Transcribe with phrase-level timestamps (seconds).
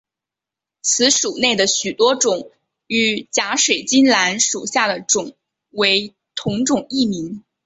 [0.81, 2.49] 此属内的许多种
[2.87, 5.35] 与假水晶兰属下的种
[5.69, 7.43] 为同种异名。